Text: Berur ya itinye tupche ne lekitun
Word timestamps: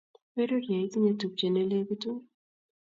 Berur 0.35 0.63
ya 0.71 0.77
itinye 0.85 1.11
tupche 1.19 1.47
ne 1.49 1.61
lekitun 1.69 2.17